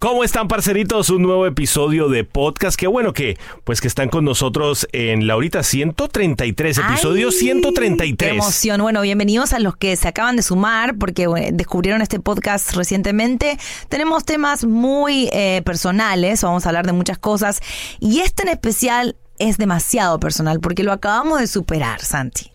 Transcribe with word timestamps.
¿Cómo 0.00 0.22
están, 0.22 0.46
parceritos? 0.46 1.10
Un 1.10 1.22
nuevo 1.22 1.44
episodio 1.44 2.08
de 2.08 2.22
podcast. 2.22 2.78
Qué 2.78 2.86
bueno 2.86 3.12
que, 3.12 3.36
pues, 3.64 3.80
que 3.80 3.88
están 3.88 4.08
con 4.08 4.24
nosotros 4.24 4.86
en 4.92 5.26
la 5.26 5.32
ahorita 5.32 5.64
133, 5.64 6.78
episodio 6.78 7.30
Ay, 7.30 7.34
133. 7.34 8.16
Qué 8.16 8.36
emoción. 8.36 8.80
Bueno, 8.80 9.00
bienvenidos 9.02 9.52
a 9.52 9.58
los 9.58 9.76
que 9.76 9.96
se 9.96 10.06
acaban 10.06 10.36
de 10.36 10.42
sumar 10.42 10.96
porque 10.98 11.26
bueno, 11.26 11.48
descubrieron 11.52 12.00
este 12.00 12.20
podcast 12.20 12.74
recientemente. 12.74 13.58
Tenemos 13.88 14.24
temas 14.24 14.64
muy 14.64 15.30
eh, 15.32 15.62
personales, 15.64 16.42
vamos 16.42 16.64
a 16.64 16.68
hablar 16.68 16.86
de 16.86 16.92
muchas 16.92 17.18
cosas. 17.18 17.58
Y 17.98 18.20
este 18.20 18.44
en 18.44 18.50
especial 18.50 19.16
es 19.40 19.58
demasiado 19.58 20.20
personal 20.20 20.60
porque 20.60 20.84
lo 20.84 20.92
acabamos 20.92 21.40
de 21.40 21.48
superar, 21.48 22.02
Santi. 22.02 22.52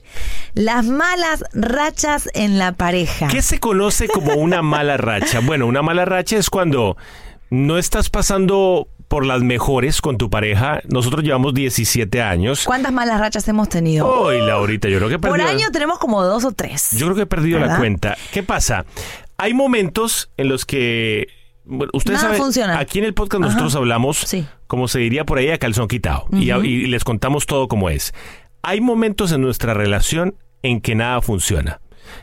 Las 0.54 0.86
malas 0.86 1.44
rachas 1.52 2.30
en 2.36 2.58
la 2.58 2.72
pareja. 2.72 3.28
¿Qué 3.28 3.42
se 3.42 3.60
conoce 3.60 4.08
como 4.08 4.36
una 4.36 4.62
mala 4.62 4.96
racha? 4.96 5.40
Bueno, 5.46 5.68
una 5.68 5.82
mala 5.82 6.06
racha 6.06 6.38
es 6.38 6.50
cuando 6.50 6.96
no 7.54 7.78
estás 7.78 8.10
pasando 8.10 8.88
por 9.08 9.26
las 9.28 9.44
mejores 9.44 10.02
con 10.02 10.18
tu 10.18 10.30
pareja. 10.32 10.82
Nosotros 10.90 11.24
llevamos 11.24 11.54
17 11.54 12.20
años. 12.24 12.64
¿Cuántas 12.66 12.92
malas 12.92 13.20
rachas 13.20 13.48
hemos 13.48 13.70
tenido? 13.70 14.08
Hoy, 14.08 14.42
Laurita, 14.42 14.90
yo 14.90 14.98
creo 14.98 15.08
que 15.10 15.16
he 15.16 15.20
Por 15.20 15.32
perdido- 15.38 15.50
año 15.50 15.68
tenemos 15.72 16.00
como 16.00 16.24
dos 16.24 16.46
o 16.46 16.52
tres. 16.52 16.90
Yo 16.98 17.06
creo 17.06 17.16
que 17.16 17.22
he 17.22 17.26
perdido 17.28 17.60
la 17.60 17.78
cuenta. 17.78 18.18
¿Qué 18.32 18.42
pasa? 18.42 18.86
Hay 19.38 19.54
momentos 19.54 20.32
en 20.38 20.50
los 20.50 20.66
que. 20.66 21.28
Bueno, 21.64 21.92
ustedes 21.94 22.18
Nada 22.18 22.30
saben, 22.30 22.42
funciona. 22.42 22.80
aquí 22.80 22.98
en 23.00 23.06
el 23.06 23.14
podcast 23.14 23.42
nosotros 23.44 23.76
hablamos, 23.76 24.18
Sí. 24.18 24.46
como 24.68 24.88
se 24.88 24.98
diría 25.00 25.24
por 25.26 25.38
ahí, 25.38 25.50
a 25.50 25.60
calzón 25.60 25.88
quitado. 25.88 26.26
y, 26.32 26.50
y 26.52 26.88
les 26.88 27.04
contamos 27.04 27.46
todo 27.46 27.68
como 27.68 27.90
es. 27.92 28.14
Hay 28.64 28.82
momentos 28.82 29.32
en 29.32 29.42
nuestra 29.42 29.74
relación 29.76 30.36
en 30.64 30.82
que 30.82 30.96
nada 30.96 31.22
funciona. 31.22 31.80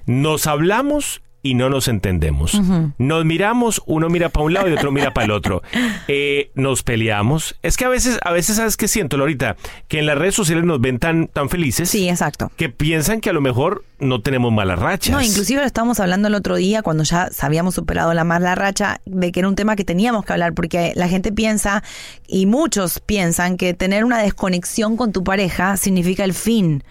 Nos 0.06 0.46
hablamos 0.48 1.22
y 1.42 1.54
no 1.54 1.70
nos 1.70 1.88
entendemos. 1.88 2.60
Nos 2.98 3.24
miramos, 3.24 3.82
uno 3.86 4.08
mira 4.08 4.28
para 4.28 4.44
un 4.44 4.52
lado 4.54 4.68
y 4.68 4.72
otro 4.72 4.92
mira 4.92 5.12
para 5.12 5.24
el 5.26 5.30
otro. 5.30 5.62
Eh, 6.12 6.50
nos 6.54 6.82
peleamos. 6.82 7.56
Es 7.62 7.76
que 7.76 7.84
a 7.84 7.88
veces, 7.88 8.18
a 8.24 8.32
veces, 8.32 8.56
¿sabes 8.56 8.76
qué 8.76 8.88
siento, 8.88 9.16
Lorita? 9.16 9.56
Que 9.86 10.00
en 10.00 10.06
las 10.06 10.18
redes 10.18 10.34
sociales 10.34 10.64
nos 10.64 10.80
ven 10.80 10.98
tan, 10.98 11.28
tan 11.28 11.48
felices 11.48 11.88
Sí, 11.88 12.08
exacto. 12.08 12.50
que 12.56 12.68
piensan 12.68 13.20
que 13.20 13.30
a 13.30 13.32
lo 13.32 13.40
mejor 13.40 13.84
no 14.00 14.20
tenemos 14.20 14.52
malas 14.52 14.78
rachas. 14.80 15.12
No, 15.14 15.22
inclusive 15.22 15.60
lo 15.60 15.66
estábamos 15.66 16.00
hablando 16.00 16.26
el 16.28 16.34
otro 16.34 16.56
día 16.56 16.82
cuando 16.82 17.04
ya 17.04 17.28
habíamos 17.40 17.74
superado 17.76 18.12
la 18.12 18.24
mala 18.24 18.54
racha 18.56 19.00
de 19.04 19.30
que 19.30 19.40
era 19.40 19.48
un 19.48 19.54
tema 19.54 19.76
que 19.76 19.84
teníamos 19.84 20.24
que 20.24 20.32
hablar 20.32 20.52
porque 20.54 20.92
la 20.96 21.08
gente 21.08 21.30
piensa 21.32 21.84
y 22.26 22.46
muchos 22.46 22.98
piensan 23.00 23.56
que 23.56 23.72
tener 23.74 24.04
una 24.04 24.18
desconexión 24.18 24.96
con 24.96 25.12
tu 25.12 25.22
pareja 25.22 25.76
significa 25.76 26.24
el 26.24 26.34
fin. 26.34 26.82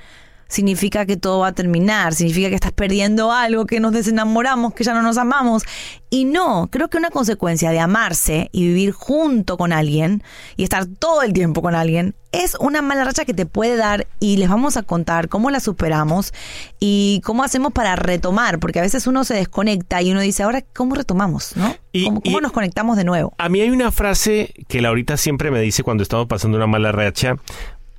Significa 0.49 1.05
que 1.05 1.15
todo 1.15 1.39
va 1.39 1.47
a 1.49 1.51
terminar, 1.53 2.13
significa 2.15 2.49
que 2.49 2.55
estás 2.55 2.71
perdiendo 2.71 3.31
algo, 3.31 3.65
que 3.67 3.79
nos 3.79 3.93
desenamoramos, 3.93 4.73
que 4.73 4.83
ya 4.83 4.93
no 4.95 5.03
nos 5.03 5.17
amamos. 5.19 5.63
Y 6.09 6.25
no, 6.25 6.67
creo 6.71 6.87
que 6.89 6.97
una 6.97 7.11
consecuencia 7.11 7.69
de 7.69 7.79
amarse 7.79 8.49
y 8.51 8.63
vivir 8.67 8.91
junto 8.91 9.57
con 9.57 9.71
alguien 9.71 10.23
y 10.57 10.63
estar 10.63 10.87
todo 10.87 11.21
el 11.21 11.33
tiempo 11.33 11.61
con 11.61 11.75
alguien 11.75 12.15
es 12.31 12.55
una 12.59 12.81
mala 12.81 13.03
racha 13.03 13.25
que 13.25 13.33
te 13.35 13.45
puede 13.45 13.75
dar 13.75 14.07
y 14.19 14.37
les 14.37 14.49
vamos 14.49 14.75
a 14.75 14.81
contar 14.81 15.29
cómo 15.29 15.51
la 15.51 15.59
superamos 15.59 16.33
y 16.79 17.21
cómo 17.23 17.43
hacemos 17.43 17.71
para 17.71 17.95
retomar, 17.95 18.57
porque 18.57 18.79
a 18.79 18.81
veces 18.81 19.05
uno 19.05 19.23
se 19.23 19.35
desconecta 19.35 20.01
y 20.01 20.11
uno 20.11 20.19
dice, 20.21 20.41
ahora, 20.41 20.63
¿cómo 20.75 20.95
retomamos? 20.95 21.55
¿no? 21.55 21.75
Y- 21.91 22.05
¿Cómo, 22.05 22.21
cómo 22.21 22.39
y- 22.39 22.41
nos 22.41 22.51
conectamos 22.51 22.97
de 22.97 23.03
nuevo? 23.03 23.33
A 23.37 23.47
mí 23.49 23.61
hay 23.61 23.69
una 23.69 23.91
frase 23.91 24.51
que 24.67 24.81
Laurita 24.81 25.15
siempre 25.15 25.51
me 25.51 25.61
dice 25.61 25.83
cuando 25.83 26.01
estamos 26.01 26.25
pasando 26.25 26.57
una 26.57 26.65
mala 26.67 26.91
racha. 26.91 27.35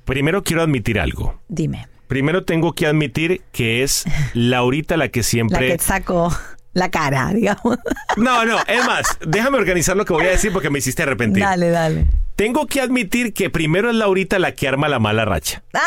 Primero 0.03 0.43
quiero 0.43 0.63
admitir 0.63 0.99
algo. 0.99 1.39
Dime, 1.47 1.87
Primero 2.11 2.43
tengo 2.43 2.73
que 2.73 2.87
admitir 2.87 3.41
que 3.53 3.83
es 3.83 4.03
Laurita 4.33 4.97
la 4.97 5.07
que 5.07 5.21
la 5.21 5.23
siempre... 5.23 5.77
que 5.77 5.81
saco 5.81 6.29
la 6.73 6.91
cara, 6.91 7.29
digamos. 7.33 7.77
No, 8.17 8.43
no, 8.43 8.57
es 8.67 8.85
más, 8.85 9.17
déjame 9.25 9.57
organizar 9.57 9.95
lo 9.95 10.03
que 10.03 10.11
voy 10.11 10.25
a 10.25 10.31
decir 10.31 10.51
porque 10.51 10.69
me 10.69 10.79
hiciste 10.79 11.03
arrepentir. 11.03 11.41
dale, 11.41 11.69
dale. 11.69 12.07
Tengo 12.35 12.67
que 12.67 12.81
admitir 12.81 13.33
que 13.33 13.49
primero 13.49 13.89
es 13.89 13.95
Laurita 13.95 14.39
la 14.39 14.51
que 14.51 14.67
arma 14.67 14.89
la 14.89 14.99
mala 14.99 15.23
racha. 15.23 15.63
¡Ah! 15.73 15.79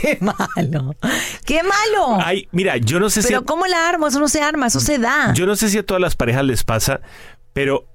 ¡Qué 0.00 0.16
malo! 0.20 0.94
¡Qué 1.44 1.60
malo! 1.64 2.22
Ay, 2.24 2.46
mira, 2.52 2.76
yo 2.76 3.00
no 3.00 3.10
sé 3.10 3.22
si... 3.22 3.26
Pero 3.26 3.44
¿cómo 3.44 3.66
la 3.66 3.88
armo? 3.88 4.06
Eso 4.06 4.20
no 4.20 4.28
se 4.28 4.42
arma, 4.42 4.68
eso 4.68 4.78
se 4.78 4.98
da. 4.98 5.34
Yo 5.34 5.44
no 5.46 5.56
sé 5.56 5.70
si 5.70 5.78
a 5.78 5.82
todas 5.84 6.00
las 6.00 6.14
parejas 6.14 6.44
les 6.44 6.62
pasa, 6.62 7.00
pero 7.52 7.88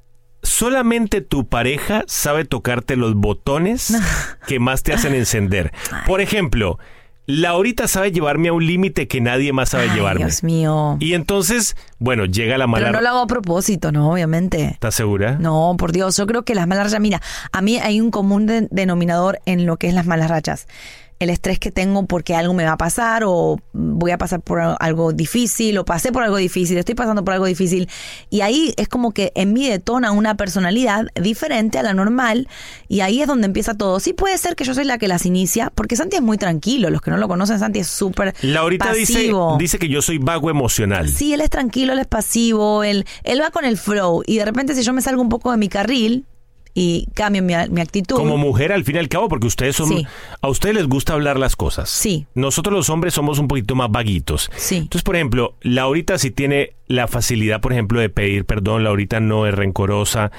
solamente 0.44 1.22
tu 1.22 1.48
pareja 1.48 2.04
sabe 2.08 2.44
tocarte 2.44 2.98
los 2.98 3.16
botones 3.16 3.96
que 4.48 4.60
más 4.60 4.84
te 4.84 4.92
hacen 4.92 5.16
encender. 5.16 5.72
Por 6.06 6.20
ejemplo, 6.20 6.78
Laurita 7.28 7.88
sabe 7.90 8.12
llevarme 8.14 8.48
a 8.48 8.54
un 8.54 8.66
límite 8.66 9.08
que 9.10 9.20
nadie 9.20 9.52
más 9.52 9.70
sabe 9.70 9.90
Ay, 9.90 9.96
llevarme. 9.98 10.24
Dios 10.26 10.44
mío. 10.44 10.96
Y 11.02 11.14
entonces, 11.14 11.76
bueno, 12.00 12.26
llega 12.26 12.58
la 12.58 12.68
mala 12.68 12.86
Pero 12.86 12.98
no 12.98 13.02
lo 13.04 13.10
hago 13.10 13.20
a 13.20 13.28
propósito, 13.28 13.92
¿no? 13.92 14.10
Obviamente. 14.10 14.64
¿Estás 14.64 14.96
segura? 14.96 15.38
No, 15.38 15.76
por 15.78 15.92
Dios, 15.92 16.16
yo 16.16 16.26
creo 16.26 16.44
que 16.44 16.56
las 16.56 16.68
malas 16.68 16.86
rachas, 16.86 17.02
mira, 17.02 17.22
a 17.52 17.62
mí 17.62 17.78
hay 17.80 18.00
un 18.00 18.12
común 18.12 18.46
de- 18.46 18.68
denominador 18.72 19.40
en 19.46 19.66
lo 19.66 19.76
que 19.76 19.88
es 19.90 19.94
las 19.94 20.06
malas 20.06 20.30
rachas. 20.30 20.68
El 21.20 21.30
estrés 21.30 21.60
que 21.60 21.72
tengo 21.72 22.06
porque 22.06 22.36
algo 22.36 22.54
me 22.54 22.66
va 22.66 22.74
a 22.74 22.78
pasar 22.78 23.24
o 23.26 23.58
voy 23.74 24.12
a 24.12 24.18
pasar 24.18 24.42
por 24.42 24.60
algo 24.60 25.14
difícil 25.14 25.78
o 25.78 25.86
pasé 25.86 26.12
por 26.12 26.24
algo 26.24 26.38
difícil, 26.38 26.78
estoy 26.78 26.96
pasando 26.96 27.24
por 27.24 27.34
algo 27.34 27.46
difícil. 27.46 27.90
Y 28.30 28.42
ahí 28.42 28.74
es 28.78 28.88
como 28.88 29.12
que 29.12 29.32
en 29.36 29.54
mí 29.54 29.68
detona 29.68 30.12
una 30.12 30.36
personalidad 30.38 31.08
diferente 31.16 31.80
a 31.80 31.84
la 31.84 31.94
normal 31.94 32.48
y 32.88 33.02
ahí 33.02 33.22
es 33.22 33.28
donde 33.28 33.48
empieza 33.48 33.74
todo. 33.74 34.00
Sí 34.00 34.14
puede 34.14 34.38
ser 34.38 34.56
que 34.56 34.64
yo 34.64 34.74
soy 34.74 34.86
la 34.86 34.98
que 34.98 35.08
las 35.08 35.26
inicia 35.26 35.72
porque 35.74 35.96
Santi 35.96 36.18
es 36.18 36.22
muy 36.22 36.38
tranquilo. 36.38 36.90
Los 36.90 37.02
que 37.02 37.12
no 37.12 37.18
lo 37.18 37.28
conocen, 37.28 37.60
Santi 37.60 37.80
es 37.80 37.88
súper 37.88 38.36
Laurita 38.42 38.94
dice, 38.94 39.32
dice 39.58 39.80
que 39.80 39.90
yo 39.90 40.02
soy 40.02 40.18
vago 40.18 40.50
emocional. 40.50 41.10
Sí, 41.10 41.34
él 41.34 41.42
es 41.42 41.50
tranquilo, 41.50 41.94
él 41.94 42.00
es 42.00 42.08
pasivo, 42.08 42.84
él, 42.84 43.06
él 43.24 43.42
va 43.42 43.52
con 43.52 43.66
el 43.66 43.78
flow. 43.78 44.24
Y 44.26 44.38
de 44.38 44.46
repente, 44.46 44.76
si 44.76 44.84
yo 44.84 44.94
me 44.94 45.02
salgo 45.02 45.22
un 45.22 45.30
poco 45.30 45.52
de 45.52 45.58
mi 45.58 45.70
carril 45.70 46.26
y 46.80 47.08
cambio 47.16 47.42
mi, 47.42 47.56
mi 47.72 47.82
actitud. 47.82 48.18
Como 48.18 48.38
mujer, 48.38 48.72
al 48.72 48.84
fin 48.84 48.98
y 48.98 49.00
al 49.00 49.10
cabo, 49.10 49.30
porque 49.30 49.48
ustedes 49.48 49.76
son. 49.76 49.90
Sí. 49.90 50.06
A 50.42 50.48
ustedes 50.48 50.76
les 50.76 50.86
gusta 50.86 51.14
hablar 51.14 51.40
las 51.40 51.56
cosas. 51.56 51.90
Sí. 51.90 52.28
Nosotros 52.36 52.72
los 52.72 52.92
hombres 52.92 53.16
somos 53.16 53.40
un 53.40 53.48
poquito 53.48 53.74
más 53.74 53.90
vaguitos. 53.90 54.52
Sí. 54.58 54.76
Entonces, 54.76 55.02
por 55.02 55.16
ejemplo, 55.16 55.56
Laurita 55.62 56.20
sí 56.20 56.30
tiene 56.30 56.76
la 56.86 57.08
facilidad, 57.08 57.62
por 57.62 57.74
ejemplo, 57.74 58.00
de 58.00 58.10
pedir 58.10 58.46
perdón. 58.46 58.84
Laurita 58.84 59.20
no 59.20 59.48
es 59.48 59.56
rencorosa. 59.56 60.30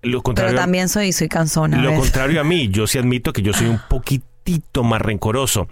Lo 0.00 0.10
pero 0.10 0.22
contrario, 0.22 0.56
también 0.56 0.88
soy, 0.88 1.12
soy 1.12 1.28
cansona. 1.28 1.82
lo 1.82 1.94
contrario 1.94 2.40
a 2.40 2.44
mí, 2.44 2.68
yo 2.70 2.86
sí 2.86 2.96
admito 2.96 3.34
que 3.34 3.42
yo 3.42 3.52
soy 3.52 3.66
un 3.66 3.80
poquitito 3.90 4.84
más 4.84 5.02
rencoroso. 5.02 5.68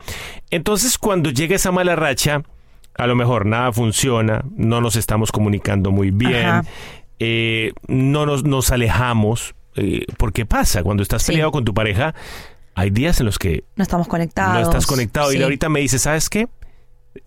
Entonces, 0.51 0.99
cuando 0.99 1.31
llega 1.31 1.57
esa 1.57 1.73
mala 1.73 1.97
racha, 1.97 2.43
a 2.99 3.07
lo 3.07 3.15
mejor 3.15 3.47
nada 3.47 3.73
funciona, 3.73 4.45
no 4.59 4.83
nos 4.83 4.95
estamos 4.95 5.33
comunicando 5.33 5.91
muy 5.91 6.11
bien, 6.11 6.65
eh, 7.19 7.73
no 7.89 8.27
nos, 8.27 8.45
nos 8.45 8.71
alejamos. 8.73 9.55
Eh, 9.77 10.05
porque 10.17 10.47
pasa, 10.47 10.83
cuando 10.83 11.03
estás 11.03 11.23
Sí. 11.23 11.33
peleado 11.33 11.53
con 11.53 11.65
tu 11.65 11.75
pareja, 11.75 12.15
hay 12.75 12.91
días 12.91 13.21
en 13.21 13.27
los 13.27 13.39
que 13.39 13.65
No 13.77 13.83
estamos 13.83 14.09
conectados. 14.09 14.55
no 14.55 14.61
estás 14.63 14.87
conectado. 14.87 15.31
Sí. 15.31 15.39
Y 15.39 15.43
ahorita 15.43 15.69
me 15.69 15.81
dice, 15.81 15.99
¿sabes 15.99 16.29
qué? 16.31 16.49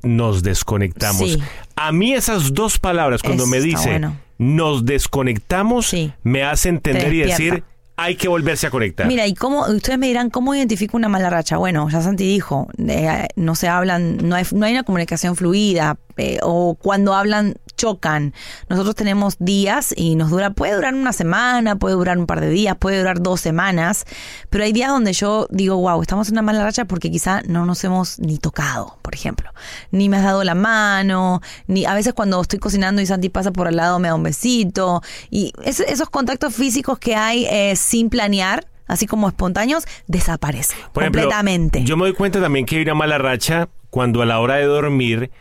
Nos 0.04 0.44
desconectamos. 0.44 1.32
Sí. 1.32 1.40
A 1.76 1.92
mí 1.92 2.14
esas 2.14 2.54
dos 2.54 2.78
palabras, 2.80 3.22
cuando 3.24 3.44
Eso 3.44 3.52
me 3.52 3.60
dice, 3.60 3.90
bueno. 3.90 4.16
nos 4.38 4.86
desconectamos, 4.86 5.94
me 6.24 6.44
hace 6.44 6.70
entender 6.70 7.10
Te 7.10 7.16
y 7.16 7.20
decir, 7.22 7.64
hay 7.98 8.16
que 8.16 8.28
volverse 8.28 8.68
a 8.68 8.70
conectar. 8.70 9.08
Mira, 9.08 9.28
y 9.28 9.34
cómo, 9.34 9.66
ustedes 9.68 10.00
me 10.00 10.08
dirán, 10.08 10.30
¿cómo 10.30 10.56
identifico 10.56 10.96
una 10.96 11.10
mala 11.10 11.30
racha? 11.30 11.58
Bueno, 11.58 11.90
ya 11.90 12.02
Santi 12.02 12.24
dijo, 12.26 12.68
eh, 12.88 13.28
no 13.36 13.56
se 13.56 13.68
hablan, 13.68 14.18
no 14.18 14.36
hay, 14.36 14.46
no 14.54 14.66
hay 14.66 14.74
una 14.74 14.84
comunicación 14.84 15.36
fluida, 15.36 15.98
eh, 16.20 16.40
o 16.44 16.76
cuando 16.76 17.14
hablan 17.14 17.56
chocan. 17.78 18.34
Nosotros 18.68 18.94
tenemos 18.94 19.38
días 19.40 19.94
y 19.96 20.16
nos 20.16 20.30
dura, 20.32 20.50
puede 20.50 20.76
durar 20.76 20.94
una 20.94 21.14
semana, 21.14 21.78
puede 21.78 21.96
durar 21.96 22.18
un 22.18 22.26
par 22.26 22.42
de 22.42 22.50
días, 22.50 22.76
puede 22.78 22.98
durar 23.00 23.22
dos 23.22 23.40
semanas, 23.40 24.04
pero 24.50 24.66
hay 24.66 24.74
días 24.74 24.90
donde 24.90 25.14
yo 25.14 25.48
digo, 25.50 25.78
wow, 25.78 26.02
estamos 26.02 26.28
en 26.28 26.34
una 26.34 26.42
mala 26.42 26.62
racha 26.66 26.84
porque 26.84 27.10
quizá 27.10 27.42
no 27.48 27.66
nos 27.66 27.82
hemos 27.86 28.20
ni 28.20 28.38
tocado, 28.38 28.98
por 29.02 29.16
ejemplo, 29.16 29.52
ni 29.92 30.10
me 30.10 30.18
has 30.18 30.24
dado 30.26 30.44
la 30.44 30.56
mano, 30.56 31.42
ni 31.68 31.86
a 31.86 31.94
veces 31.94 32.14
cuando 32.14 32.42
estoy 32.42 32.60
cocinando 32.60 33.02
y 33.02 33.06
Santi 33.06 33.30
pasa 33.30 33.52
por 33.52 33.66
al 33.70 33.78
lado 33.78 33.98
me 33.98 34.10
da 34.10 34.16
un 34.16 34.24
besito, 34.24 35.02
y 35.30 35.54
es- 35.64 35.80
esos 35.80 36.10
contactos 36.10 36.54
físicos 36.54 37.00
que 37.00 37.16
hay 37.16 37.46
eh, 37.50 37.78
sin 37.78 38.10
planear, 38.10 38.68
así 38.88 39.08
como 39.08 39.30
espontáneos, 39.30 39.86
desaparecen 40.08 40.78
Por 40.92 41.04
ejemplo, 41.04 41.22
completamente. 41.22 41.86
yo 41.86 41.96
me 41.96 42.04
doy 42.04 42.14
cuenta 42.14 42.42
también 42.42 42.66
que 42.66 42.76
hay 42.76 42.82
una 42.82 42.96
mala 42.96 43.18
racha 43.20 43.70
cuando 43.90 44.22
a 44.22 44.26
la 44.26 44.40
hora 44.40 44.56
de 44.56 44.66
dormir, 44.66 45.32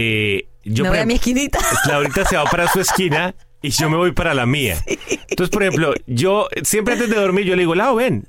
eh, 0.00 0.48
yo 0.64 0.84
me 0.84 0.90
voy 0.90 0.98
a 1.00 1.06
mi 1.06 1.14
esquinita. 1.14 1.58
Laurita 1.88 2.24
se 2.24 2.36
va 2.36 2.44
para 2.44 2.68
su 2.68 2.80
esquina 2.80 3.34
y 3.60 3.70
yo 3.70 3.90
me 3.90 3.96
voy 3.96 4.12
para 4.12 4.32
la 4.34 4.46
mía. 4.46 4.76
Entonces, 5.28 5.50
por 5.50 5.62
ejemplo, 5.64 5.92
yo 6.06 6.46
siempre 6.62 6.94
antes 6.94 7.10
de 7.10 7.16
dormir 7.16 7.44
yo 7.46 7.56
le 7.56 7.62
digo, 7.62 7.74
Lau, 7.74 7.96
ven. 7.96 8.28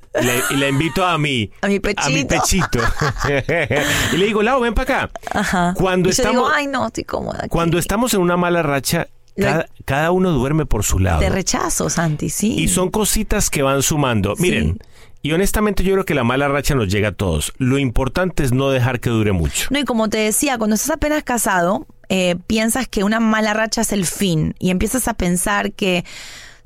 Y 0.49 0.55
le 0.55 0.69
invito 0.69 1.05
a 1.05 1.17
mi, 1.19 1.51
A 1.61 1.67
mi 1.67 1.73
mi 1.73 1.79
pechito. 1.79 2.27
pechito. 2.27 2.79
y 4.13 4.17
le 4.17 4.25
digo, 4.25 4.41
Lau, 4.41 4.61
ven 4.61 4.73
para 4.73 5.05
acá. 5.05 5.11
Ajá. 5.31 5.73
Cuando 5.77 6.09
y 6.09 6.11
yo 6.13 6.23
estamos, 6.23 6.43
digo, 6.47 6.49
ay, 6.51 6.67
no, 6.67 6.87
estoy 6.87 7.03
cómoda. 7.03 7.39
aquí". 7.41 7.49
cuando 7.49 7.77
estamos 7.77 8.13
en 8.15 8.21
una 8.21 8.37
mala 8.37 8.63
racha, 8.63 9.07
cada, 9.37 9.67
cada 9.85 10.11
uno 10.11 10.31
duerme 10.31 10.65
por 10.65 10.83
su 10.83 10.97
lado. 10.97 11.19
Te 11.19 11.29
rechazo, 11.29 11.89
Santi, 11.89 12.29
sí. 12.29 12.55
Y 12.59 12.67
son 12.67 12.89
cositas 12.89 13.49
que 13.49 13.61
van 13.61 13.83
sumando. 13.83 14.33
Miren, 14.37 14.79
y 15.21 15.31
honestamente 15.33 15.83
yo 15.83 15.93
creo 15.93 16.05
que 16.05 16.13
la 16.13 16.23
mala 16.23 16.47
racha 16.47 16.75
nos 16.75 16.87
llega 16.87 17.09
a 17.09 17.11
todos. 17.11 17.53
Lo 17.57 17.77
importante 17.77 18.43
es 18.43 18.53
no 18.53 18.69
dejar 18.69 18.99
que 18.99 19.09
dure 19.09 19.31
mucho. 19.31 19.67
No, 19.71 19.79
y 19.79 19.83
como 19.83 20.09
te 20.09 20.17
decía, 20.17 20.57
cuando 20.57 20.75
estás 20.75 20.91
apenas 20.91 21.23
casado, 21.23 21.87
eh, 22.07 22.37
piensas 22.47 22.87
que 22.87 23.03
una 23.03 23.19
mala 23.19 23.53
racha 23.53 23.81
es 23.81 23.91
el 23.91 24.05
fin 24.05 24.55
y 24.59 24.69
empiezas 24.71 25.07
a 25.07 25.13
pensar 25.13 25.73
que 25.73 26.05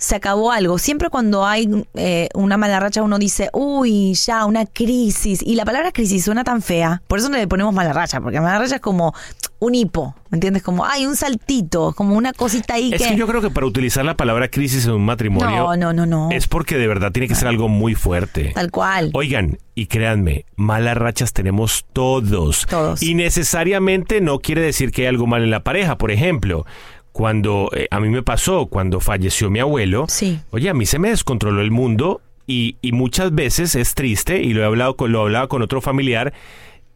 se 0.03 0.17
acabó 0.17 0.51
algo. 0.51 0.77
Siempre 0.79 1.09
cuando 1.09 1.45
hay 1.45 1.69
eh, 1.93 2.27
una 2.33 2.57
mala 2.57 2.81
racha 2.81 3.01
uno 3.01 3.17
dice, 3.17 3.49
uy, 3.53 4.13
ya, 4.15 4.43
una 4.43 4.65
crisis. 4.65 5.41
Y 5.41 5.55
la 5.55 5.63
palabra 5.63 5.93
crisis 5.93 6.25
suena 6.25 6.43
tan 6.43 6.61
fea. 6.61 7.01
Por 7.07 7.19
eso 7.19 7.29
no 7.29 7.37
le 7.37 7.47
ponemos 7.47 7.73
mala 7.73 7.93
racha, 7.93 8.19
porque 8.19 8.41
mala 8.41 8.59
racha 8.59 8.75
es 8.75 8.81
como 8.81 9.13
un 9.59 9.75
hipo, 9.75 10.13
¿me 10.29 10.35
entiendes? 10.35 10.61
Como, 10.61 10.85
hay 10.85 11.05
un 11.05 11.15
saltito, 11.15 11.93
como 11.95 12.17
una 12.17 12.33
cosita 12.33 12.73
ahí 12.73 12.91
Es 12.93 13.01
que 13.01 13.15
yo 13.15 13.25
creo 13.27 13.39
que 13.41 13.49
para 13.49 13.65
utilizar 13.65 14.03
la 14.03 14.17
palabra 14.17 14.49
crisis 14.49 14.85
en 14.85 14.91
un 14.91 15.05
matrimonio 15.05 15.49
No, 15.49 15.77
no, 15.77 15.93
no, 15.93 16.05
no. 16.05 16.29
es 16.31 16.49
porque 16.49 16.77
de 16.77 16.85
verdad 16.85 17.13
tiene 17.13 17.29
que 17.29 17.35
ser 17.35 17.47
algo 17.47 17.69
muy 17.69 17.95
fuerte. 17.95 18.51
Tal 18.53 18.71
cual. 18.71 19.11
Oigan, 19.13 19.57
y 19.73 19.85
créanme, 19.85 20.43
malas 20.57 20.97
rachas 20.97 21.31
tenemos 21.31 21.85
todos. 21.93 22.65
Todos. 22.69 23.01
Y 23.01 23.15
necesariamente 23.15 24.19
no 24.19 24.39
quiere 24.39 24.61
decir 24.61 24.91
que 24.91 25.03
hay 25.03 25.07
algo 25.07 25.27
mal 25.27 25.43
en 25.43 25.49
la 25.49 25.61
pareja. 25.61 25.97
Por 25.97 26.11
ejemplo, 26.11 26.65
cuando 27.13 27.69
eh, 27.73 27.87
a 27.89 27.99
mí 28.01 28.09
me 28.09 28.23
pasó, 28.23 28.65
cuando 28.65 28.99
falleció 28.99 29.49
mi 29.49 29.59
abuelo, 29.59 30.05
Sí. 30.09 30.41
oye, 30.51 30.69
a 30.69 30.73
mí 30.73 30.85
se 30.85 30.99
me 30.99 31.09
descontroló 31.11 31.61
el 31.61 31.71
mundo 31.71 32.19
y, 32.45 32.75
y 32.81 32.91
muchas 32.91 33.33
veces 33.33 33.75
es 33.75 33.93
triste, 33.95 34.41
y 34.41 34.53
lo 34.53 34.63
he 34.63 34.65
hablado 34.65 34.97
con, 34.97 35.11
lo 35.13 35.19
he 35.19 35.21
hablado 35.21 35.47
con 35.47 35.61
otro 35.61 35.79
familiar, 35.79 36.33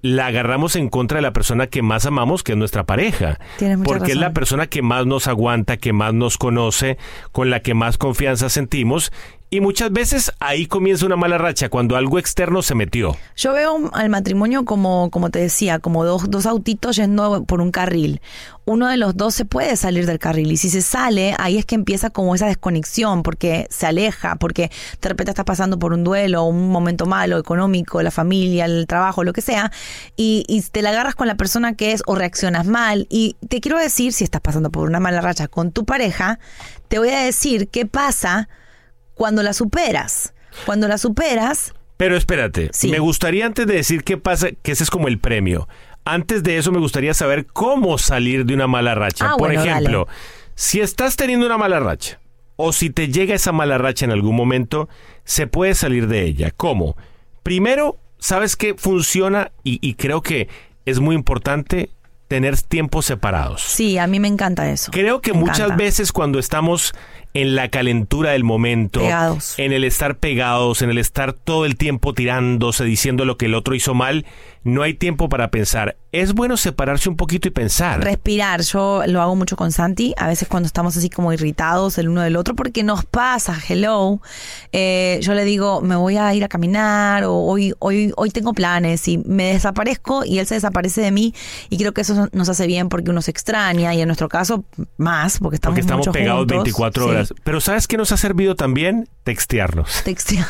la 0.01 0.27
agarramos 0.27 0.75
en 0.75 0.89
contra 0.89 1.17
de 1.17 1.21
la 1.23 1.33
persona 1.33 1.67
que 1.67 1.81
más 1.81 2.05
amamos, 2.05 2.43
que 2.43 2.51
es 2.51 2.57
nuestra 2.57 2.83
pareja. 2.85 3.39
Tienes 3.57 3.77
mucha 3.79 3.87
Porque 3.89 4.11
es 4.11 4.17
la 4.17 4.31
persona 4.33 4.67
que 4.67 4.81
más 4.81 5.05
nos 5.05 5.27
aguanta, 5.27 5.77
que 5.77 5.93
más 5.93 6.13
nos 6.13 6.37
conoce, 6.37 6.97
con 7.31 7.49
la 7.49 7.61
que 7.61 7.73
más 7.73 7.97
confianza 7.97 8.49
sentimos. 8.49 9.11
Y 9.49 9.61
muchas 9.61 9.93
veces 9.93 10.33
ahí 10.39 10.65
comienza 10.65 11.05
una 11.05 11.15
mala 11.15 11.37
racha, 11.37 11.69
cuando 11.69 11.95
algo 11.95 12.19
externo 12.19 12.61
se 12.61 12.75
metió. 12.75 13.15
Yo 13.37 13.53
veo 13.53 13.89
al 13.93 14.09
matrimonio 14.09 14.65
como, 14.65 15.09
como 15.09 15.29
te 15.29 15.39
decía, 15.39 15.79
como 15.79 16.03
dos, 16.03 16.29
dos 16.29 16.45
autitos 16.45 16.97
yendo 16.97 17.45
por 17.45 17.61
un 17.61 17.71
carril. 17.71 18.19
Uno 18.65 18.89
de 18.89 18.97
los 18.97 19.15
dos 19.15 19.33
se 19.33 19.45
puede 19.45 19.77
salir 19.77 20.05
del 20.05 20.19
carril 20.19 20.51
y 20.51 20.57
si 20.57 20.69
se 20.69 20.81
sale, 20.81 21.33
ahí 21.39 21.57
es 21.57 21.65
que 21.65 21.75
empieza 21.75 22.09
como 22.09 22.35
esa 22.35 22.47
desconexión 22.47 23.23
porque 23.23 23.67
se 23.69 23.85
aleja, 23.85 24.35
porque 24.35 24.69
de 25.01 25.07
repente 25.07 25.31
estás 25.31 25.45
pasando 25.45 25.79
por 25.79 25.93
un 25.93 26.03
duelo, 26.03 26.43
un 26.43 26.69
momento 26.69 27.05
malo, 27.05 27.37
económico, 27.37 28.01
la 28.01 28.11
familia, 28.11 28.65
el 28.65 28.85
trabajo, 28.85 29.23
lo 29.23 29.31
que 29.31 29.39
sea, 29.39 29.71
y, 30.17 30.43
y 30.49 30.61
te 30.61 30.81
la 30.81 30.89
agarras 30.89 31.15
con 31.15 31.27
la 31.27 31.35
persona 31.35 31.75
que 31.75 31.93
es 31.93 32.03
o 32.05 32.15
reaccionas 32.15 32.67
mal. 32.67 33.07
Y 33.09 33.37
te 33.47 33.61
quiero 33.61 33.77
decir, 33.77 34.11
si 34.11 34.25
estás 34.25 34.41
pasando 34.41 34.69
por 34.69 34.89
una 34.89 34.99
mala 34.99 35.21
racha 35.21 35.47
con 35.47 35.71
tu 35.71 35.85
pareja, 35.85 36.37
te 36.89 36.99
voy 36.99 37.11
a 37.11 37.21
decir 37.21 37.69
qué 37.69 37.85
pasa 37.85 38.49
cuando 39.17 39.43
la 39.43 39.53
superas. 39.53 40.33
Cuando 40.65 40.87
la 40.87 40.97
superas, 40.97 41.73
Pero 41.97 42.15
espérate, 42.15 42.69
Sí. 42.73 42.89
me 42.89 42.99
gustaría 42.99 43.45
antes 43.45 43.65
de 43.67 43.73
decir 43.73 44.03
qué 44.03 44.17
pasa, 44.17 44.49
que 44.61 44.71
ese 44.71 44.83
es 44.83 44.89
como 44.91 45.07
el 45.07 45.17
premio. 45.19 45.67
Antes 46.05 46.43
de 46.43 46.57
eso 46.57 46.71
me 46.71 46.79
gustaría 46.79 47.13
saber 47.13 47.47
cómo 47.47 47.97
salir 47.97 48.45
de 48.45 48.53
una 48.53 48.67
mala 48.67 48.93
racha. 48.95 49.25
Ah, 49.31 49.35
Por 49.37 49.47
bueno, 49.49 49.63
ejemplo, 49.63 50.07
si 50.55 50.79
estás 50.79 51.15
teniendo 51.15 51.45
una 51.47 51.57
mala 51.57 51.79
racha 51.79 52.19
o 52.55 52.71
si 52.71 52.89
te 52.91 53.07
llega 53.09 53.33
esa 53.35 53.51
mala 53.51 53.77
racha 53.77 54.05
en 54.05 54.11
algún 54.11 54.35
momento, 54.35 54.87
se 55.25 55.47
puede 55.47 55.73
salir 55.75 56.07
de 56.07 56.21
ella. 56.23 56.51
¿Cómo? 56.55 56.95
Primero, 57.43 57.97
sabes 58.19 58.55
que 58.55 58.75
funciona 58.75 59.51
y, 59.63 59.79
y 59.81 59.95
creo 59.95 60.21
que 60.21 60.47
es 60.85 60.99
muy 60.99 61.15
importante 61.15 61.89
tener 62.27 62.57
tiempos 62.61 63.05
separados. 63.05 63.61
sí, 63.61 63.97
a 63.97 64.05
mí 64.07 64.19
me 64.19 64.27
encanta 64.27 64.69
eso. 64.69 64.91
Creo 64.91 65.21
que 65.21 65.31
Me 65.33 65.39
muchas 65.39 65.59
encanta. 65.59 65.75
veces 65.83 66.11
cuando 66.11 66.39
estamos 66.39 66.93
en 67.37 67.55
la 67.55 67.69
calentura 67.69 68.31
del 68.31 68.43
momento, 68.43 68.99
Pegados. 68.99 69.59
en 69.59 69.71
el 69.71 69.83
estar 69.83 70.17
pegados, 70.17 70.81
en 70.81 70.89
el 70.89 70.97
estar 70.97 71.33
todo 71.33 71.65
el 71.65 71.77
tiempo 71.77 72.15
tirándose, 72.15 72.83
diciendo 72.83 73.25
lo 73.25 73.37
que 73.37 73.45
el 73.45 73.53
otro 73.53 73.75
hizo 73.75 73.93
mal, 73.93 74.25
no 74.63 74.81
hay 74.81 74.95
tiempo 74.95 75.29
para 75.29 75.49
pensar. 75.49 75.95
Es 76.11 76.33
bueno 76.33 76.57
separarse 76.57 77.09
un 77.09 77.15
poquito 77.15 77.47
y 77.47 77.51
pensar. 77.51 78.03
Respirar, 78.03 78.61
yo 78.61 79.03
lo 79.07 79.21
hago 79.21 79.35
mucho 79.35 79.55
con 79.55 79.71
Santi, 79.71 80.13
a 80.17 80.27
veces 80.27 80.47
cuando 80.47 80.67
estamos 80.67 80.97
así 80.97 81.09
como 81.09 81.31
irritados 81.31 81.97
el 81.99 82.09
uno 82.09 82.21
del 82.21 82.35
otro, 82.35 82.55
porque 82.55 82.83
nos 82.83 83.05
pasa, 83.05 83.57
hello, 83.69 84.19
eh, 84.71 85.19
yo 85.21 85.35
le 85.35 85.45
digo, 85.45 85.81
me 85.81 85.95
voy 85.95 86.17
a 86.17 86.33
ir 86.33 86.43
a 86.43 86.47
caminar 86.47 87.23
o 87.23 87.35
hoy, 87.35 87.73
hoy, 87.79 88.11
hoy 88.17 88.31
tengo 88.31 88.53
planes 88.53 89.07
y 89.07 89.19
me 89.19 89.53
desaparezco 89.53 90.25
y 90.25 90.39
él 90.39 90.47
se 90.47 90.55
desaparece 90.55 91.01
de 91.01 91.11
mí 91.11 91.33
y 91.69 91.77
creo 91.77 91.93
que 91.93 92.01
eso 92.01 92.27
nos 92.31 92.49
hace 92.49 92.67
bien 92.67 92.89
porque 92.89 93.11
uno 93.11 93.21
se 93.21 93.31
extraña 93.31 93.93
y 93.93 94.01
en 94.01 94.07
nuestro 94.07 94.27
caso 94.27 94.65
más, 94.97 95.39
porque 95.39 95.55
estamos, 95.55 95.75
porque 95.75 95.81
estamos 95.81 96.07
pegados 96.09 96.39
juntos. 96.39 96.63
24 96.63 97.25
Sí, 97.25 97.26
Pero 97.43 97.61
¿sabes 97.61 97.87
qué 97.87 97.97
nos 97.97 98.11
ha 98.11 98.17
servido 98.17 98.55
también? 98.55 99.07
Textearnos. 99.23 100.01
textear. 100.03 100.45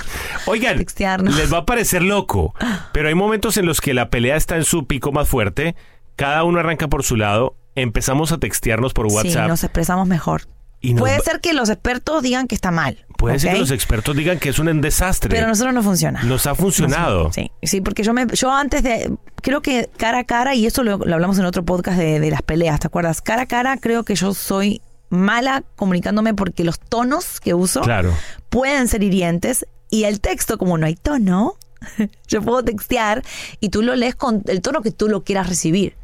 Oigan, 0.45 0.77
Textearnos. 0.77 1.35
les 1.35 1.51
va 1.51 1.59
a 1.59 1.65
parecer 1.65 2.01
loco, 2.01 2.53
pero 2.91 3.07
hay 3.09 3.15
momentos 3.15 3.57
en 3.57 3.65
los 3.65 3.81
que 3.81 3.93
la 3.93 4.09
pelea 4.09 4.35
está 4.35 4.55
en 4.55 4.63
su 4.63 4.85
pico 4.87 5.11
más 5.11 5.27
fuerte, 5.27 5.75
cada 6.15 6.43
uno 6.43 6.59
arranca 6.59 6.87
por 6.87 7.03
su 7.03 7.15
lado, 7.15 7.55
empezamos 7.75 8.31
a 8.31 8.37
textearnos 8.37 8.93
por 8.93 9.09
Sí, 9.09 9.15
WhatsApp. 9.15 9.47
nos 9.47 9.63
expresamos 9.63 10.07
mejor. 10.07 10.43
Y 10.79 10.93
nos 10.93 11.01
Puede 11.01 11.19
ser 11.21 11.41
que 11.41 11.53
los 11.53 11.69
expertos 11.69 12.21
digan 12.21 12.47
que 12.47 12.53
está 12.53 12.69
mal. 12.69 13.03
Puede 13.17 13.39
ser 13.39 13.53
que 13.53 13.59
los 13.59 13.71
expertos 13.71 14.15
digan 14.15 14.37
que 14.37 14.49
es 14.49 14.59
un 14.59 14.79
desastre. 14.79 15.27
Pero 15.31 15.47
a 15.47 15.49
nosotros 15.49 15.73
no 15.73 15.81
funciona. 15.81 16.21
Nos 16.21 16.45
ha 16.45 16.53
funcionado. 16.53 17.33
Sí, 17.33 17.51
sí, 17.63 17.81
porque 17.81 18.03
yo 18.03 18.13
me, 18.13 18.27
yo 18.33 18.51
antes 18.53 18.83
de, 18.83 19.11
creo 19.41 19.63
que 19.63 19.89
cara 19.97 20.19
a 20.19 20.23
cara, 20.25 20.53
y 20.53 20.67
eso 20.67 20.83
lo, 20.83 20.97
lo 20.99 21.13
hablamos 21.15 21.39
en 21.39 21.45
otro 21.45 21.65
podcast 21.65 21.97
de, 21.97 22.19
de 22.19 22.29
las 22.29 22.43
peleas, 22.43 22.79
¿te 22.79 22.85
acuerdas? 22.87 23.23
Cara 23.23 23.41
a 23.41 23.45
cara 23.47 23.77
creo 23.77 24.03
que 24.05 24.13
yo 24.13 24.35
soy 24.35 24.81
mala 25.09 25.63
comunicándome 25.75 26.33
porque 26.33 26.63
los 26.63 26.79
tonos 26.79 27.39
que 27.39 27.53
uso 27.53 27.81
Claro. 27.81 28.13
pueden 28.49 28.87
ser 28.87 29.03
hirientes 29.03 29.65
y 29.89 30.03
el 30.03 30.19
texto, 30.19 30.57
como 30.57 30.77
no 30.77 30.85
hay 30.85 30.95
tono, 30.95 31.55
yo 32.27 32.41
puedo 32.41 32.63
textear 32.63 33.23
y 33.59 33.69
tú 33.69 33.81
lo 33.83 33.95
lees 33.95 34.15
con 34.15 34.41
el 34.47 34.61
tono 34.61 34.81
que 34.81 34.91
tú 34.91 35.07
lo 35.07 35.23
quieras 35.23 35.47
recibir, 35.47 35.95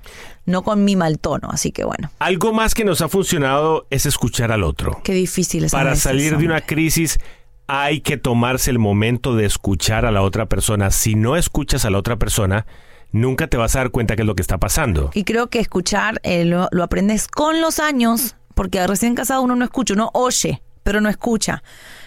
no 0.45 0.61
con 0.63 0.85
mi 0.85 0.95
mal 0.95 1.19
tono. 1.19 1.49
Así 1.51 1.71
que 1.71 1.83
bueno, 1.83 2.11
Algo 2.19 2.53
más 2.53 2.73
que 2.75 2.85
nos 2.85 3.01
ha 3.01 3.09
funcionado 3.09 3.85
es 3.89 4.05
escuchar 4.05 4.51
al 4.51 4.63
otro. 4.63 5.01
qué 5.03 5.13
difícil 5.13 5.63
es 5.65 5.71
Para 5.71 5.91
veces, 5.91 6.03
salir 6.03 6.37
de 6.37 6.45
una 6.45 6.61
crisis 6.61 7.19
hay 7.67 8.01
que 8.01 8.17
tomarse 8.17 8.69
el 8.71 8.77
momento 8.79 9.35
de 9.35 9.45
escuchar 9.45 10.05
a 10.05 10.11
la 10.11 10.21
otra 10.21 10.45
persona. 10.47 10.91
Si 10.91 11.15
no 11.15 11.37
escuchas 11.37 11.85
a 11.85 11.89
la 11.89 11.97
otra 11.97 12.17
persona, 12.17 12.65
nunca 13.11 13.47
te 13.47 13.55
vas 13.57 13.75
a 13.75 13.79
dar 13.79 13.89
cuenta 13.89 14.15
qué 14.15 14.21
es 14.23 14.25
lo 14.27 14.35
que 14.35 14.41
está 14.41 14.57
pasando. 14.59 15.11
Y 15.13 15.23
creo 15.23 15.47
que 15.49 15.59
escuchar 15.59 16.19
eh, 16.23 16.43
lo, 16.45 16.67
lo 16.71 16.83
aprendes 16.83 17.27
con 17.27 17.61
los 17.61 17.79
años, 17.79 18.35
porque 18.53 18.85
recién 18.87 19.15
casado 19.15 19.41
uno 19.41 19.55
no 19.55 19.65
escucha, 19.65 19.93
uno 19.93 20.09
oye, 20.13 20.61
pero 20.83 21.01
no 21.01 21.09
escucha. 21.09 21.63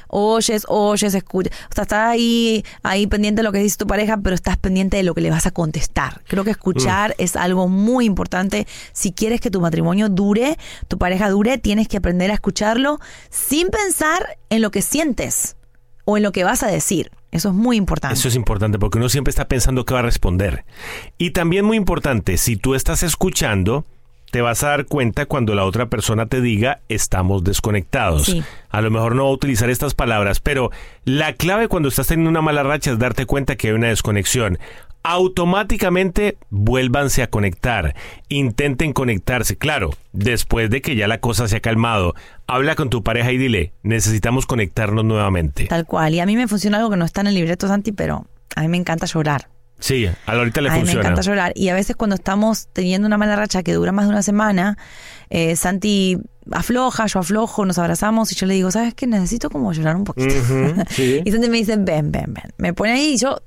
Oyes, 0.08 0.64
oyes, 0.68 1.14
escucha. 1.14 1.50
O 1.68 1.74
sea, 1.74 1.82
estás 1.82 2.10
ahí, 2.10 2.64
ahí 2.82 3.06
pendiente 3.06 3.40
de 3.40 3.42
lo 3.42 3.52
que 3.52 3.58
dice 3.58 3.76
tu 3.76 3.86
pareja, 3.86 4.16
pero 4.18 4.34
estás 4.34 4.56
pendiente 4.56 4.96
de 4.96 5.02
lo 5.02 5.14
que 5.14 5.20
le 5.20 5.30
vas 5.30 5.46
a 5.46 5.50
contestar. 5.50 6.22
Creo 6.28 6.44
que 6.44 6.52
escuchar 6.52 7.14
es 7.18 7.34
algo 7.34 7.66
muy 7.68 8.04
importante. 8.04 8.66
Si 8.92 9.12
quieres 9.12 9.40
que 9.40 9.50
tu 9.50 9.60
matrimonio 9.60 10.08
dure, 10.08 10.58
tu 10.86 10.96
pareja 10.96 11.28
dure, 11.28 11.58
tienes 11.58 11.88
que 11.88 11.96
aprender 11.96 12.30
a 12.30 12.34
escucharlo 12.34 13.00
sin 13.30 13.68
pensar 13.68 14.38
en 14.48 14.62
lo 14.62 14.70
que 14.70 14.82
sientes 14.82 15.56
o 16.04 16.16
en 16.16 16.22
lo 16.22 16.30
que 16.30 16.44
vas 16.44 16.62
a 16.62 16.68
decir. 16.68 17.10
Eso 17.32 17.48
es 17.48 17.54
muy 17.54 17.76
importante. 17.76 18.14
Eso 18.14 18.28
es 18.28 18.36
importante 18.36 18.78
porque 18.78 18.98
uno 18.98 19.08
siempre 19.08 19.30
está 19.30 19.48
pensando 19.48 19.84
qué 19.84 19.92
va 19.92 20.00
a 20.00 20.04
responder. 20.04 20.64
Y 21.18 21.32
también 21.32 21.64
muy 21.64 21.76
importante, 21.76 22.36
si 22.38 22.56
tú 22.56 22.74
estás 22.74 23.02
escuchando, 23.02 23.84
te 24.30 24.42
vas 24.42 24.62
a 24.62 24.68
dar 24.68 24.86
cuenta 24.86 25.26
cuando 25.26 25.54
la 25.54 25.64
otra 25.64 25.86
persona 25.86 26.26
te 26.26 26.40
diga 26.40 26.80
estamos 26.88 27.44
desconectados. 27.44 28.26
Sí. 28.26 28.42
A 28.70 28.80
lo 28.80 28.90
mejor 28.90 29.14
no 29.14 29.24
va 29.24 29.30
a 29.30 29.34
utilizar 29.34 29.70
estas 29.70 29.94
palabras, 29.94 30.40
pero 30.40 30.70
la 31.04 31.32
clave 31.32 31.68
cuando 31.68 31.88
estás 31.88 32.08
teniendo 32.08 32.30
una 32.30 32.42
mala 32.42 32.62
racha 32.62 32.92
es 32.92 32.98
darte 32.98 33.26
cuenta 33.26 33.56
que 33.56 33.68
hay 33.68 33.74
una 33.74 33.88
desconexión. 33.88 34.58
Automáticamente 35.02 36.36
vuélvanse 36.50 37.22
a 37.22 37.30
conectar, 37.30 37.94
intenten 38.28 38.92
conectarse, 38.92 39.56
claro, 39.56 39.90
después 40.12 40.68
de 40.68 40.82
que 40.82 40.96
ya 40.96 41.06
la 41.06 41.20
cosa 41.20 41.46
se 41.46 41.56
ha 41.56 41.60
calmado. 41.60 42.14
Habla 42.48 42.74
con 42.74 42.90
tu 42.90 43.04
pareja 43.04 43.30
y 43.30 43.38
dile, 43.38 43.72
necesitamos 43.84 44.46
conectarnos 44.46 45.04
nuevamente. 45.04 45.66
Tal 45.66 45.86
cual. 45.86 46.14
Y 46.14 46.20
a 46.20 46.26
mí 46.26 46.34
me 46.34 46.48
funciona 46.48 46.78
algo 46.78 46.90
que 46.90 46.96
no 46.96 47.04
está 47.04 47.20
en 47.20 47.28
el 47.28 47.34
libreto, 47.34 47.68
Santi, 47.68 47.92
pero 47.92 48.26
a 48.56 48.62
mí 48.62 48.68
me 48.68 48.78
encanta 48.78 49.06
llorar. 49.06 49.48
Sí, 49.78 50.06
a 50.06 50.32
la 50.32 50.38
ahorita 50.38 50.60
le 50.60 50.70
a 50.70 50.74
mí 50.74 50.84
me 50.84 50.92
encanta 50.92 51.20
llorar. 51.20 51.52
Y 51.54 51.68
a 51.68 51.74
veces 51.74 51.96
cuando 51.96 52.16
estamos 52.16 52.68
teniendo 52.72 53.06
una 53.06 53.18
mala 53.18 53.36
racha 53.36 53.62
que 53.62 53.74
dura 53.74 53.92
más 53.92 54.06
de 54.06 54.10
una 54.10 54.22
semana, 54.22 54.78
eh, 55.30 55.54
Santi 55.56 56.18
afloja, 56.50 57.06
yo 57.06 57.20
aflojo, 57.20 57.66
nos 57.66 57.78
abrazamos 57.78 58.32
y 58.32 58.34
yo 58.36 58.46
le 58.46 58.54
digo, 58.54 58.70
¿sabes 58.70 58.94
qué? 58.94 59.06
Necesito 59.06 59.50
como 59.50 59.72
llorar 59.72 59.96
un 59.96 60.04
poquito. 60.04 60.34
Sí. 60.90 61.20
y 61.24 61.30
Santi 61.30 61.48
me 61.48 61.58
dice, 61.58 61.76
ven, 61.76 62.10
ven, 62.10 62.32
ven. 62.32 62.52
Me 62.58 62.72
pone 62.72 62.92
ahí 62.92 63.14
y 63.14 63.16
yo 63.18 63.40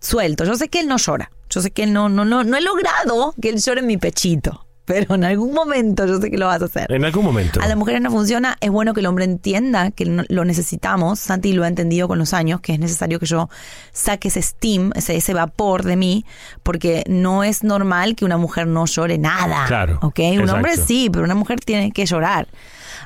suelto. 0.00 0.44
Yo 0.44 0.54
sé 0.54 0.68
que 0.68 0.80
él 0.80 0.88
no 0.88 0.96
llora. 0.98 1.30
Yo 1.48 1.60
sé 1.60 1.70
que 1.70 1.82
él 1.84 1.92
no, 1.92 2.08
no, 2.08 2.24
no, 2.24 2.44
no 2.44 2.56
he 2.56 2.60
logrado 2.60 3.34
que 3.40 3.48
él 3.50 3.58
llore 3.58 3.80
en 3.80 3.86
mi 3.86 3.96
pechito. 3.96 4.66
pero 4.90 5.14
en 5.14 5.24
algún 5.24 5.52
momento 5.52 6.06
yo 6.06 6.20
sé 6.20 6.30
que 6.30 6.38
lo 6.38 6.46
vas 6.46 6.62
a 6.62 6.66
hacer. 6.66 6.92
En 6.92 7.04
algún 7.04 7.24
momento. 7.24 7.60
A 7.60 7.68
las 7.68 7.76
mujeres 7.76 8.00
no 8.00 8.10
funciona, 8.10 8.56
es 8.60 8.70
bueno 8.70 8.94
que 8.94 9.00
el 9.00 9.06
hombre 9.06 9.24
entienda 9.24 9.90
que 9.90 10.04
lo 10.04 10.44
necesitamos. 10.44 11.20
Santi 11.20 11.52
lo 11.52 11.64
ha 11.64 11.68
entendido 11.68 12.08
con 12.08 12.18
los 12.18 12.34
años, 12.34 12.60
que 12.60 12.72
es 12.72 12.78
necesario 12.78 13.18
que 13.18 13.26
yo 13.26 13.48
saque 13.92 14.28
ese 14.28 14.42
steam, 14.42 14.92
ese, 14.94 15.16
ese 15.16 15.34
vapor 15.34 15.84
de 15.84 15.96
mí, 15.96 16.24
porque 16.62 17.04
no 17.08 17.44
es 17.44 17.62
normal 17.62 18.16
que 18.16 18.24
una 18.24 18.36
mujer 18.36 18.66
no 18.66 18.86
llore 18.86 19.18
nada. 19.18 19.66
Claro, 19.66 19.98
¿Ok? 20.02 20.20
Un 20.40 20.50
hombre 20.50 20.76
sí, 20.76 21.08
pero 21.10 21.24
una 21.24 21.34
mujer 21.34 21.60
tiene 21.60 21.92
que 21.92 22.06
llorar. 22.06 22.48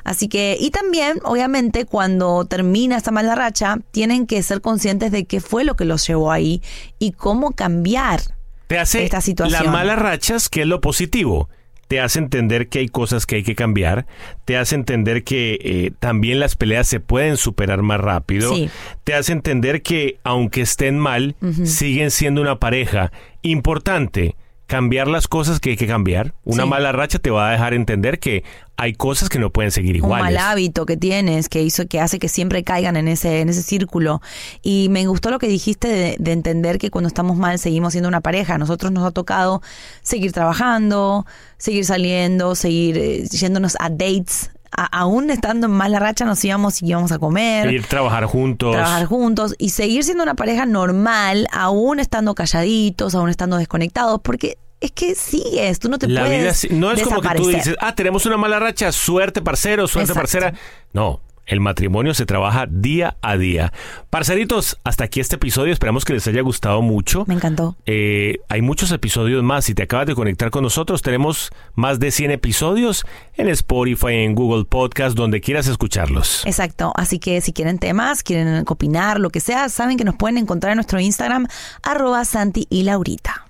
Así 0.03 0.27
que, 0.27 0.55
y 0.59 0.69
también, 0.69 1.19
obviamente, 1.23 1.85
cuando 1.85 2.45
termina 2.45 2.95
esta 2.95 3.11
mala 3.11 3.33
racha, 3.33 3.77
tienen 3.91 4.27
que 4.27 4.41
ser 4.43 4.61
conscientes 4.61 5.11
de 5.11 5.25
qué 5.25 5.41
fue 5.41 5.63
lo 5.63 5.75
que 5.75 5.85
los 5.85 6.05
llevó 6.07 6.31
ahí 6.31 6.61
y 6.99 7.13
cómo 7.13 7.51
cambiar. 7.51 8.21
Te 8.67 8.77
hace 8.77 9.03
esta 9.03 9.21
situación. 9.21 9.63
las 9.63 9.71
malas 9.71 9.99
rachas, 9.99 10.49
que 10.49 10.61
es 10.61 10.67
lo 10.67 10.79
positivo. 10.81 11.49
Te 11.87 11.99
hace 11.99 12.19
entender 12.19 12.67
que 12.67 12.79
hay 12.79 12.87
cosas 12.87 13.25
que 13.25 13.37
hay 13.37 13.43
que 13.43 13.55
cambiar. 13.55 14.07
Te 14.45 14.57
hace 14.57 14.75
entender 14.75 15.23
que 15.23 15.59
eh, 15.61 15.91
también 15.99 16.39
las 16.39 16.55
peleas 16.55 16.87
se 16.87 16.99
pueden 16.99 17.37
superar 17.37 17.81
más 17.81 17.99
rápido. 17.99 18.55
Sí. 18.55 18.69
Te 19.03 19.13
hace 19.13 19.33
entender 19.33 19.81
que 19.81 20.19
aunque 20.23 20.61
estén 20.61 20.97
mal, 20.97 21.35
siguen 21.63 22.11
siendo 22.11 22.41
una 22.41 22.59
pareja. 22.59 23.11
Importante, 23.43 24.35
cambiar 24.67 25.07
las 25.07 25.27
cosas 25.27 25.59
que 25.59 25.71
hay 25.71 25.77
que 25.77 25.87
cambiar. 25.87 26.33
Una 26.43 26.63
Sí. 26.63 26.69
mala 26.69 26.91
racha 26.91 27.19
te 27.19 27.29
va 27.29 27.49
a 27.49 27.51
dejar 27.51 27.73
entender 27.73 28.19
que 28.19 28.43
hay 28.77 28.93
cosas 28.93 29.29
que 29.29 29.39
no 29.39 29.51
pueden 29.51 29.71
seguir 29.71 29.91
un 29.91 29.97
iguales. 29.97 30.25
mal 30.25 30.37
hábito 30.37 30.85
que 30.85 30.97
tienes 30.97 31.47
que 31.49 31.61
hizo 31.63 31.87
que 31.87 31.99
hace 32.01 32.19
que 32.19 32.27
siempre 32.27 32.63
caigan 32.63 32.97
en 32.97 33.07
ese 33.07 33.39
en 33.41 33.49
ese 33.49 33.61
círculo 33.61 34.21
y 34.61 34.89
me 34.89 35.05
gustó 35.07 35.29
lo 35.31 35.39
que 35.39 35.47
dijiste 35.47 35.87
de, 35.87 36.15
de 36.19 36.31
entender 36.33 36.77
que 36.77 36.89
cuando 36.91 37.07
estamos 37.07 37.37
mal 37.37 37.57
seguimos 37.59 37.93
siendo 37.93 38.09
una 38.09 38.21
pareja 38.21 38.55
a 38.55 38.57
nosotros 38.57 38.91
nos 38.91 39.05
ha 39.05 39.11
tocado 39.11 39.61
seguir 40.01 40.31
trabajando 40.33 41.25
seguir 41.57 41.85
saliendo 41.85 42.53
seguir 42.55 42.97
eh, 42.97 43.23
yéndonos 43.29 43.75
a 43.79 43.89
dates 43.89 44.51
A- 44.77 44.85
aún 44.99 45.29
estando 45.29 45.67
en 45.67 45.73
mala 45.73 45.99
racha 45.99 46.25
nos 46.25 46.43
íbamos 46.43 46.81
y 46.81 46.87
íbamos 46.87 47.11
a 47.11 47.19
comer 47.19 47.71
Ir 47.71 47.85
trabajar 47.85 48.25
juntos. 48.25 48.73
trabajar 48.73 49.05
juntos 49.05 49.55
y 49.57 49.69
seguir 49.69 50.03
siendo 50.03 50.23
una 50.23 50.33
pareja 50.35 50.65
normal, 50.65 51.47
aún 51.51 51.99
estando 51.99 52.35
calladitos, 52.35 53.15
aún 53.15 53.29
estando 53.29 53.57
desconectados, 53.57 54.19
porque 54.21 54.57
es 54.81 54.91
que 54.91 55.15
sigues, 55.15 55.79
tú 55.79 55.89
no 55.89 55.97
te 55.97 56.07
La 56.07 56.21
puedes 56.25 56.61
vida 56.63 56.75
no 56.77 56.91
es 56.91 57.01
como 57.03 57.21
que 57.21 57.29
tú 57.35 57.47
dices, 57.47 57.75
ah, 57.79 57.95
tenemos 57.95 58.25
una 58.25 58.37
mala 58.37 58.59
racha, 58.59 58.91
suerte 58.91 59.41
parcero, 59.41 59.87
suerte 59.87 60.11
Exacto. 60.11 60.21
parcera. 60.21 60.53
No, 60.93 61.21
el 61.45 61.59
matrimonio 61.59 62.13
se 62.13 62.25
trabaja 62.25 62.67
día 62.69 63.17
a 63.21 63.37
día. 63.37 63.73
Parceritos, 64.09 64.77
hasta 64.83 65.05
aquí 65.05 65.19
este 65.19 65.35
episodio, 65.35 65.73
esperamos 65.73 66.05
que 66.05 66.13
les 66.13 66.27
haya 66.27 66.41
gustado 66.41 66.81
mucho. 66.81 67.25
Me 67.27 67.35
encantó. 67.35 67.75
Eh, 67.85 68.39
hay 68.49 68.61
muchos 68.61 68.91
episodios 68.91 69.43
más. 69.43 69.65
Si 69.65 69.73
te 69.73 69.83
acabas 69.83 70.07
de 70.07 70.15
conectar 70.15 70.49
con 70.49 70.63
nosotros, 70.63 71.01
tenemos 71.01 71.51
más 71.75 71.99
de 71.99 72.11
100 72.11 72.31
episodios 72.31 73.05
en 73.35 73.49
Spotify, 73.49 74.13
en 74.13 74.35
Google 74.35 74.65
Podcast, 74.65 75.15
donde 75.15 75.41
quieras 75.41 75.67
escucharlos. 75.67 76.45
Exacto, 76.45 76.91
así 76.95 77.19
que 77.19 77.41
si 77.41 77.53
quieren 77.53 77.79
temas, 77.79 78.23
quieren 78.23 78.63
opinar, 78.67 79.19
lo 79.19 79.29
que 79.29 79.39
sea, 79.39 79.69
saben 79.69 79.97
que 79.97 80.03
nos 80.03 80.15
pueden 80.15 80.37
encontrar 80.37 80.71
en 80.71 80.77
nuestro 80.77 80.99
Instagram, 80.99 81.47
arroba 81.83 82.25
Santi 82.25 82.67
y 82.69 82.83
Laurita. 82.83 83.45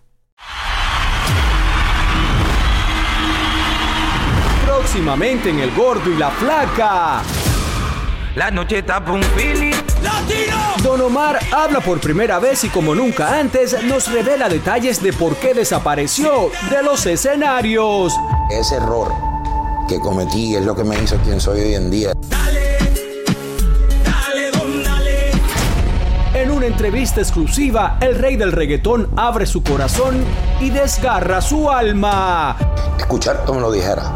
Próximamente 4.66 5.50
en 5.50 5.60
El 5.60 5.72
Gordo 5.72 6.12
y 6.12 6.18
la 6.18 6.30
Flaca. 6.32 7.24
La 8.36 8.52
noche 8.52 8.80
está 8.80 9.04
pa' 9.04 9.14
un 9.14 9.24
feeling. 9.24 9.72
Don 10.84 11.00
Omar 11.00 11.40
habla 11.54 11.80
por 11.80 12.02
primera 12.02 12.38
vez 12.38 12.66
y 12.66 12.70
como 12.70 12.94
nunca 12.94 13.40
antes 13.40 13.82
nos 13.86 14.12
revela 14.12 14.50
detalles 14.50 15.02
de 15.02 15.14
por 15.14 15.38
qué 15.38 15.54
desapareció 15.54 16.52
de 16.70 16.84
los 16.84 17.06
escenarios. 17.06 18.14
Ese 18.52 18.76
error 18.76 19.14
que 19.88 20.00
cometí 20.02 20.54
es 20.54 20.66
lo 20.66 20.76
que 20.76 20.84
me 20.84 21.02
hizo 21.02 21.16
quien 21.20 21.40
soy 21.40 21.62
hoy 21.62 21.76
en 21.76 21.90
día. 21.90 22.12
En 26.34 26.52
una 26.52 26.66
entrevista 26.66 27.22
exclusiva, 27.22 27.98
el 28.02 28.16
rey 28.16 28.36
del 28.36 28.52
reggaetón 28.52 29.10
abre 29.16 29.46
su 29.46 29.64
corazón 29.64 30.26
y 30.60 30.72
desgarra 30.72 31.40
su 31.40 31.72
alma. 31.72 32.58
Escuchar 33.00 33.46
como 33.46 33.62
lo 33.62 33.72
dijera, 33.72 34.12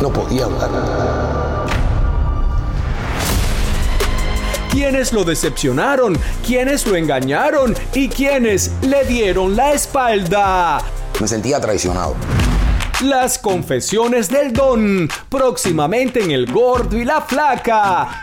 no 0.00 0.12
podía 0.12 0.44
hablar. 0.44 1.35
Quienes 4.76 5.14
lo 5.14 5.24
decepcionaron, 5.24 6.18
quienes 6.46 6.86
lo 6.86 6.96
engañaron 6.96 7.74
y 7.94 8.10
quienes 8.10 8.70
le 8.82 9.06
dieron 9.06 9.56
la 9.56 9.72
espalda. 9.72 10.82
Me 11.18 11.26
sentía 11.26 11.58
traicionado. 11.58 12.14
Las 13.02 13.38
confesiones 13.38 14.28
del 14.28 14.52
don, 14.52 15.08
próximamente 15.30 16.22
en 16.22 16.30
El 16.30 16.52
Gordo 16.52 16.98
y 16.98 17.06
la 17.06 17.22
Flaca. 17.22 18.22